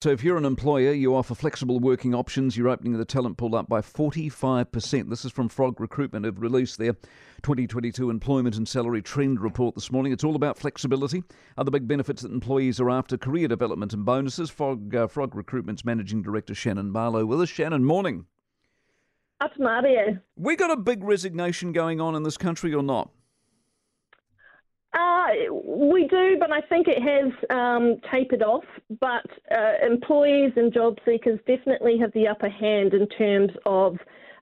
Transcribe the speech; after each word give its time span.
So, 0.00 0.10
if 0.10 0.22
you're 0.22 0.36
an 0.36 0.44
employer, 0.44 0.92
you 0.92 1.16
offer 1.16 1.34
flexible 1.34 1.80
working 1.80 2.14
options. 2.14 2.56
You're 2.56 2.68
opening 2.68 2.96
the 2.96 3.04
talent 3.04 3.36
pool 3.36 3.56
up 3.56 3.68
by 3.68 3.80
45%. 3.80 5.10
This 5.10 5.24
is 5.24 5.32
from 5.32 5.48
Frog 5.48 5.80
Recruitment, 5.80 6.24
have 6.24 6.40
released 6.40 6.78
their 6.78 6.92
2022 7.42 8.08
Employment 8.08 8.56
and 8.56 8.68
Salary 8.68 9.02
Trend 9.02 9.40
Report 9.40 9.74
this 9.74 9.90
morning. 9.90 10.12
It's 10.12 10.22
all 10.22 10.36
about 10.36 10.56
flexibility, 10.56 11.24
other 11.56 11.72
big 11.72 11.88
benefits 11.88 12.22
that 12.22 12.30
employees 12.30 12.78
are 12.78 12.90
after, 12.90 13.18
career 13.18 13.48
development 13.48 13.92
and 13.92 14.04
bonuses. 14.04 14.50
Frog, 14.50 14.94
uh, 14.94 15.08
Frog 15.08 15.34
Recruitment's 15.34 15.84
Managing 15.84 16.22
Director 16.22 16.54
Shannon 16.54 16.92
Barlow 16.92 17.26
with 17.26 17.40
us. 17.40 17.48
Shannon, 17.48 17.84
morning. 17.84 18.26
Up 19.40 19.50
Mario. 19.58 20.20
We 20.36 20.54
got 20.54 20.70
a 20.70 20.76
big 20.76 21.02
resignation 21.02 21.72
going 21.72 22.00
on 22.00 22.14
in 22.14 22.22
this 22.22 22.36
country 22.36 22.72
or 22.72 22.84
not? 22.84 23.10
Uh, 24.98 25.52
we 25.64 26.08
do, 26.08 26.36
but 26.40 26.50
I 26.50 26.60
think 26.62 26.88
it 26.88 27.00
has 27.00 27.32
um, 27.50 28.00
tapered 28.10 28.42
off. 28.42 28.64
But 29.00 29.26
uh, 29.50 29.86
employees 29.86 30.52
and 30.56 30.72
job 30.72 30.96
seekers 31.04 31.38
definitely 31.46 31.98
have 31.98 32.12
the 32.14 32.26
upper 32.26 32.48
hand 32.48 32.94
in 32.94 33.06
terms 33.10 33.52
of 33.64 33.96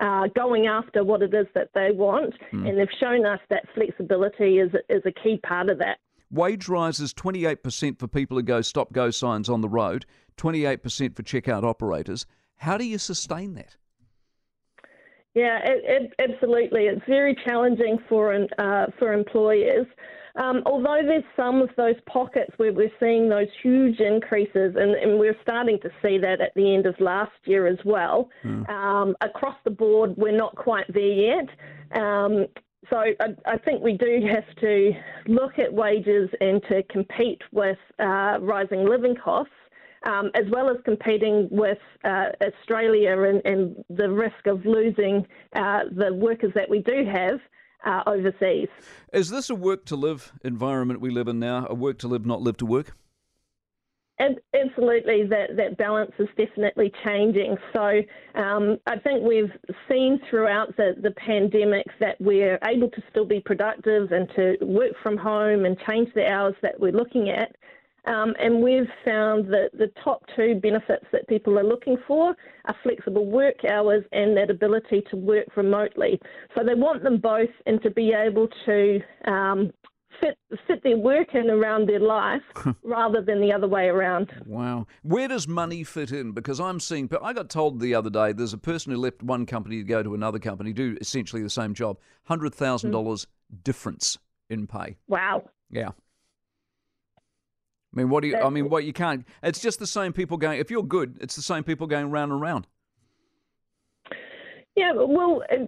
uh, 0.00 0.26
going 0.34 0.66
after 0.66 1.04
what 1.04 1.22
it 1.22 1.32
is 1.32 1.46
that 1.54 1.70
they 1.74 1.90
want, 1.92 2.34
mm. 2.52 2.68
and 2.68 2.78
they've 2.78 2.88
shown 3.00 3.24
us 3.24 3.40
that 3.48 3.64
flexibility 3.74 4.58
is 4.58 4.72
is 4.90 5.02
a 5.06 5.12
key 5.12 5.38
part 5.38 5.70
of 5.70 5.78
that. 5.78 5.98
Wage 6.30 6.68
rises 6.68 7.12
28% 7.14 7.98
for 7.98 8.08
people 8.08 8.36
who 8.36 8.42
go 8.42 8.60
stop 8.60 8.92
go 8.92 9.10
signs 9.10 9.48
on 9.48 9.60
the 9.60 9.68
road, 9.68 10.04
28% 10.38 11.14
for 11.14 11.22
checkout 11.22 11.62
operators. 11.62 12.26
How 12.56 12.76
do 12.76 12.84
you 12.84 12.98
sustain 12.98 13.54
that? 13.54 13.76
Yeah, 15.34 15.58
it, 15.64 16.12
it, 16.18 16.30
absolutely. 16.30 16.82
It's 16.86 17.02
very 17.06 17.34
challenging 17.46 17.98
for 18.08 18.34
uh, 18.58 18.86
for 18.98 19.14
employers. 19.14 19.86
Um, 20.36 20.62
although 20.64 21.00
there's 21.04 21.24
some 21.36 21.60
of 21.60 21.68
those 21.76 21.96
pockets 22.06 22.52
where 22.56 22.72
we're 22.72 22.92
seeing 22.98 23.28
those 23.28 23.48
huge 23.62 24.00
increases, 24.00 24.74
and, 24.76 24.94
and 24.94 25.18
we're 25.18 25.36
starting 25.42 25.78
to 25.80 25.90
see 26.02 26.18
that 26.18 26.40
at 26.40 26.54
the 26.54 26.74
end 26.74 26.86
of 26.86 26.98
last 27.00 27.32
year 27.44 27.66
as 27.66 27.78
well. 27.84 28.30
Mm. 28.44 28.68
Um, 28.68 29.16
across 29.20 29.56
the 29.64 29.70
board, 29.70 30.14
we're 30.16 30.36
not 30.36 30.54
quite 30.54 30.86
there 30.92 31.02
yet. 31.02 31.48
Um, 32.00 32.46
so 32.90 32.96
I, 32.96 33.14
I, 33.46 33.58
think 33.58 33.82
we 33.82 33.96
do 33.96 34.26
have 34.28 34.56
to 34.60 34.92
look 35.26 35.58
at 35.58 35.72
wages 35.72 36.28
and 36.40 36.62
to 36.68 36.82
compete 36.84 37.40
with 37.52 37.78
uh, 37.98 38.38
rising 38.40 38.88
living 38.88 39.14
costs. 39.14 39.52
Um, 40.04 40.32
as 40.34 40.42
well 40.50 40.68
as 40.68 40.78
competing 40.84 41.46
with 41.52 41.78
uh, 42.02 42.30
Australia 42.44 43.22
and, 43.22 43.40
and, 43.44 43.84
the 43.88 44.10
risk 44.10 44.48
of 44.48 44.66
losing 44.66 45.24
uh, 45.54 45.82
the 45.92 46.12
workers 46.12 46.50
that 46.56 46.68
we 46.68 46.80
do 46.80 47.04
have 47.04 47.38
uh, 47.84 48.02
overseas. 48.06 48.68
Is 49.12 49.30
this 49.30 49.50
a 49.50 49.54
work 49.54 49.84
to 49.86 49.96
live 49.96 50.32
environment 50.42 51.00
we 51.00 51.10
live 51.10 51.28
in 51.28 51.38
now? 51.38 51.66
A 51.68 51.74
work 51.74 51.98
to 51.98 52.08
live, 52.08 52.26
not 52.26 52.40
live 52.40 52.56
to 52.58 52.66
work? 52.66 52.94
And 54.18 54.38
absolutely, 54.54 55.26
that, 55.26 55.56
that 55.56 55.76
balance 55.78 56.12
is 56.18 56.28
definitely 56.36 56.92
changing. 57.02 57.56
So 57.72 58.02
um, 58.36 58.78
I 58.86 58.98
think 58.98 59.26
we've 59.26 59.50
seen 59.88 60.20
throughout 60.30 60.76
the, 60.76 60.94
the 61.02 61.10
pandemic 61.12 61.86
that 61.98 62.20
we're 62.20 62.58
able 62.64 62.88
to 62.90 63.02
still 63.10 63.24
be 63.24 63.40
productive 63.40 64.12
and 64.12 64.28
to 64.36 64.56
work 64.60 64.92
from 65.02 65.16
home 65.16 65.64
and 65.64 65.76
change 65.88 66.08
the 66.14 66.30
hours 66.30 66.54
that 66.62 66.78
we're 66.78 66.92
looking 66.92 67.30
at. 67.30 67.56
Um, 68.04 68.34
and 68.40 68.62
we've 68.62 68.88
found 69.04 69.46
that 69.52 69.70
the 69.72 69.90
top 70.02 70.24
two 70.34 70.56
benefits 70.60 71.06
that 71.12 71.28
people 71.28 71.58
are 71.58 71.64
looking 71.64 71.96
for 72.06 72.34
are 72.64 72.76
flexible 72.82 73.26
work 73.26 73.64
hours 73.64 74.04
and 74.12 74.36
that 74.36 74.50
ability 74.50 75.02
to 75.10 75.16
work 75.16 75.56
remotely. 75.56 76.20
So 76.56 76.64
they 76.64 76.74
want 76.74 77.02
them 77.04 77.18
both 77.18 77.50
and 77.66 77.80
to 77.82 77.90
be 77.90 78.12
able 78.12 78.48
to 78.66 79.00
um, 79.26 79.70
fit, 80.20 80.38
fit 80.66 80.82
their 80.82 80.96
work 80.96 81.34
in 81.34 81.48
around 81.48 81.88
their 81.88 82.00
life 82.00 82.42
rather 82.82 83.22
than 83.22 83.40
the 83.40 83.52
other 83.52 83.68
way 83.68 83.86
around. 83.86 84.32
Wow. 84.46 84.86
Where 85.02 85.28
does 85.28 85.46
money 85.46 85.84
fit 85.84 86.10
in? 86.10 86.32
Because 86.32 86.60
I'm 86.60 86.80
seeing, 86.80 87.08
I 87.22 87.32
got 87.32 87.50
told 87.50 87.80
the 87.80 87.94
other 87.94 88.10
day 88.10 88.32
there's 88.32 88.52
a 88.52 88.58
person 88.58 88.92
who 88.92 88.98
left 88.98 89.22
one 89.22 89.46
company 89.46 89.76
to 89.78 89.84
go 89.84 90.02
to 90.02 90.14
another 90.14 90.38
company, 90.38 90.72
do 90.72 90.96
essentially 91.00 91.42
the 91.42 91.50
same 91.50 91.74
job, 91.74 91.98
$100,000 92.28 92.90
mm. 92.90 93.26
difference 93.62 94.18
in 94.50 94.66
pay. 94.66 94.96
Wow. 95.08 95.48
Yeah. 95.70 95.90
I 97.92 97.98
mean, 97.98 98.08
what 98.08 98.22
do 98.22 98.28
you? 98.28 98.36
I 98.36 98.48
mean, 98.48 98.70
what 98.70 98.84
you 98.84 98.92
can't. 98.92 99.26
It's 99.42 99.60
just 99.60 99.78
the 99.78 99.86
same 99.86 100.12
people 100.12 100.36
going. 100.38 100.58
If 100.58 100.70
you're 100.70 100.82
good, 100.82 101.18
it's 101.20 101.36
the 101.36 101.42
same 101.42 101.62
people 101.62 101.86
going 101.86 102.10
round 102.10 102.32
and 102.32 102.40
round. 102.40 102.66
Yeah, 104.74 104.92
well, 104.94 105.42
uh, 105.52 105.66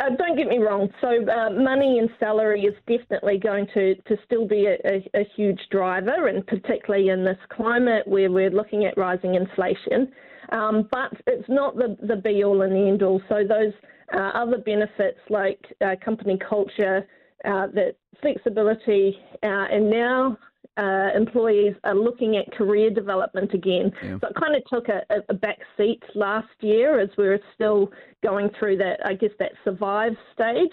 uh, 0.00 0.10
don't 0.16 0.36
get 0.36 0.46
me 0.46 0.58
wrong. 0.58 0.88
So, 1.00 1.08
uh, 1.08 1.50
money 1.50 1.98
and 1.98 2.08
salary 2.20 2.62
is 2.62 2.74
definitely 2.86 3.38
going 3.38 3.66
to, 3.74 3.96
to 3.96 4.16
still 4.24 4.46
be 4.46 4.66
a, 4.66 4.76
a, 4.88 5.20
a, 5.20 5.28
huge 5.36 5.60
driver, 5.70 6.28
and 6.28 6.46
particularly 6.46 7.08
in 7.08 7.24
this 7.24 7.38
climate 7.50 8.06
where 8.06 8.30
we're 8.30 8.50
looking 8.50 8.84
at 8.84 8.96
rising 8.96 9.34
inflation. 9.34 10.12
Um, 10.50 10.88
but 10.92 11.12
it's 11.26 11.48
not 11.48 11.74
the, 11.76 11.96
the 12.06 12.16
be 12.16 12.44
all 12.44 12.62
and 12.62 12.72
the 12.72 12.88
end 12.88 13.02
all. 13.02 13.20
So, 13.28 13.42
those 13.46 13.72
uh, 14.14 14.30
other 14.34 14.58
benefits 14.58 15.18
like 15.28 15.60
uh, 15.84 15.96
company 16.04 16.38
culture, 16.48 17.06
uh, 17.44 17.66
that 17.74 17.96
flexibility, 18.20 19.16
and 19.42 19.90
now 19.90 20.38
uh, 20.76 21.08
employees 21.14 21.74
are 21.84 21.94
looking 21.94 22.36
at 22.36 22.50
career 22.52 22.90
development 22.90 23.52
again. 23.52 23.92
Yeah. 24.02 24.18
So 24.20 24.28
it 24.28 24.36
kind 24.40 24.56
of 24.56 24.62
took 24.72 24.88
a, 24.88 25.02
a 25.28 25.34
back 25.34 25.58
seat 25.76 26.02
last 26.14 26.48
year 26.60 26.98
as 27.00 27.10
we 27.18 27.28
were 27.28 27.40
still 27.54 27.90
going 28.22 28.50
through 28.58 28.78
that, 28.78 29.00
I 29.04 29.14
guess, 29.14 29.30
that 29.38 29.52
survive 29.64 30.12
stage. 30.32 30.72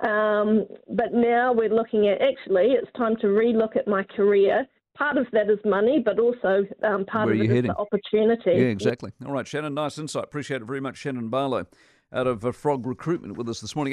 Um, 0.00 0.66
but 0.88 1.12
now 1.12 1.52
we're 1.52 1.74
looking 1.74 2.08
at 2.08 2.20
actually, 2.20 2.72
it's 2.72 2.90
time 2.96 3.16
to 3.20 3.28
relook 3.28 3.76
at 3.76 3.86
my 3.86 4.02
career. 4.02 4.66
Part 4.98 5.16
of 5.16 5.26
that 5.32 5.50
is 5.50 5.58
money, 5.64 6.02
but 6.04 6.18
also 6.18 6.66
um, 6.82 7.04
part 7.06 7.26
Where 7.26 7.34
of 7.34 7.40
it 7.42 7.48
heading? 7.48 7.70
is 7.70 7.76
the 7.76 7.76
opportunity. 7.76 8.50
Yeah, 8.50 8.68
exactly. 8.68 9.12
All 9.24 9.32
right, 9.32 9.46
Shannon, 9.46 9.74
nice 9.74 9.98
insight. 9.98 10.24
Appreciate 10.24 10.62
it 10.62 10.66
very 10.66 10.80
much. 10.80 10.96
Shannon 10.96 11.28
Barlow 11.28 11.66
out 12.12 12.26
of 12.26 12.44
uh, 12.44 12.52
Frog 12.52 12.86
Recruitment 12.86 13.36
with 13.36 13.48
us 13.48 13.60
this 13.60 13.76
morning. 13.76 13.92